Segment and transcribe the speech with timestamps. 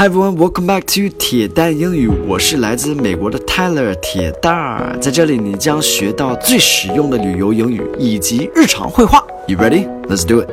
[0.00, 2.07] Hi everyone, welcome back to 铁蛋英语。
[2.07, 9.23] 我是来自美国的 Tyler 铁蛋儿，在这里你将学到最实用的旅游英语以及日常会话。
[9.47, 9.87] You ready?
[10.03, 10.49] Let's do it.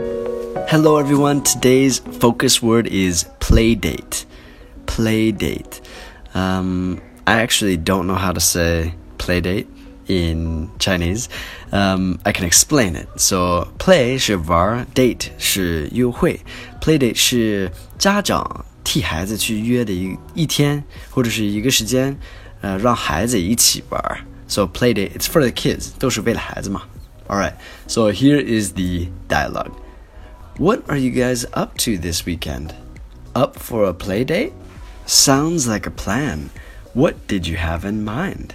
[0.69, 1.43] Hello everyone.
[1.43, 4.25] Today's focus word is playdate.
[4.87, 5.81] Playdate.
[6.35, 9.67] Um, I actually don't know how to say playdate
[10.08, 11.29] in Chinese.
[11.71, 13.08] Um, I can explain it.
[13.17, 16.41] So play 是玩，date 是约会，
[16.83, 22.17] playdate 是家长 替孩子去约的一一天或者是一个时间，
[22.62, 24.02] 呃，让孩子一起玩。
[24.48, 26.84] So play date, it's for the kids，都是为了孩子嘛。
[27.27, 27.53] Alright,
[27.88, 29.71] so here is the dialogue.
[30.57, 32.71] What are you guys up to this weekend?
[33.34, 34.52] Up for a play date?
[35.07, 36.49] Sounds like a plan.
[36.93, 38.53] What did you have in mind?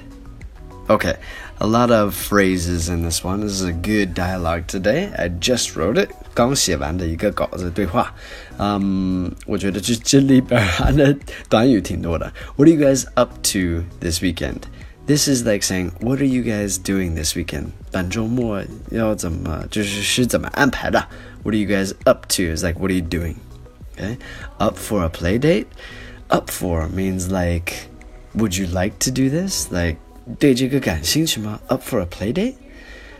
[0.88, 1.16] Okay,
[1.58, 3.40] a lot of phrases in this one.
[3.40, 5.10] This is a good dialogue today.
[5.18, 6.10] I just wrote it.
[6.34, 8.14] 刚写完的一个稿子对话，
[8.58, 11.16] 嗯，我觉得这这里边含的
[11.48, 12.32] 短语挺多的。
[12.56, 14.62] What are you guys up to this weekend?
[15.06, 17.68] This is like saying, What are you guys doing this weekend?
[17.90, 21.08] 本周末要怎么就是是怎么安排的？
[21.42, 22.42] What are you guys up to?
[22.54, 23.36] Is like what are you doing?
[23.96, 24.18] Okay,
[24.58, 25.66] up for a play date.
[26.28, 27.88] Up for means like,
[28.34, 29.72] Would you like to do this?
[29.72, 29.96] Like
[30.38, 31.58] 对这个感兴趣吗？
[31.68, 32.54] Up for a play date?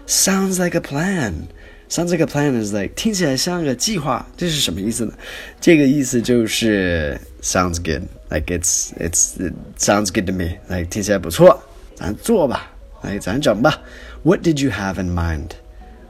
[0.06, 1.48] Sounds like a plan.
[1.92, 5.14] Sounds like a plan is like 听起来像个计划，这是什么意思呢？
[5.58, 11.62] 这个意思就是 sounds good, like it's it's it sounds good to me, like 听起来不错，
[11.94, 12.70] 咱做吧，
[13.02, 13.80] 来咱整吧。
[14.22, 15.52] What did you have in mind?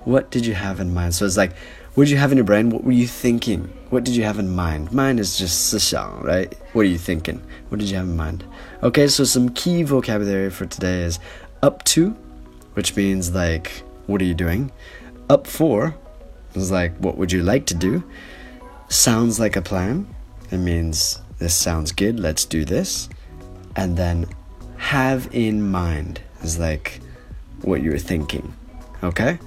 [0.05, 1.13] What did you have in mind?
[1.13, 1.53] So it's like,
[1.95, 2.71] what did you have in your brain?
[2.71, 3.69] What were you thinking?
[3.91, 4.91] What did you have in mind?
[4.91, 6.51] Mind is just 思想, right?
[6.73, 7.41] What are you thinking?
[7.69, 8.43] What did you have in mind?
[8.83, 11.21] Okay, so some key vocabulary for today is
[11.63, 12.17] up to,
[12.75, 14.73] which means like, what are you doing?
[15.29, 15.95] Up for
[16.55, 18.03] is like, what would you like to do?
[18.89, 20.07] Sounds like a plan.
[20.51, 23.09] It means this sounds good, let's do this.
[23.77, 24.27] And then
[24.79, 27.01] have in mind is like
[27.63, 28.55] what you're thinking.
[29.03, 29.39] Okay?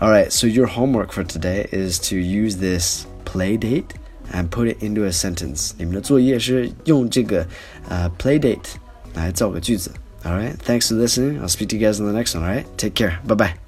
[0.00, 3.94] All right, so your homework for today is to use this play date
[4.32, 5.74] and put it into a sentence.
[5.78, 7.46] 你们的作业是用这个
[7.88, 8.74] 呃 play date
[9.14, 9.92] 来造个句子。
[10.24, 11.40] All right, thanks for listening.
[11.40, 12.44] I'll speak to you guys in the next one.
[12.44, 13.18] All right, take care.
[13.26, 13.65] Bye bye.